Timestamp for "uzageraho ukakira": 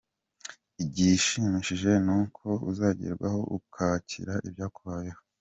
2.71-4.33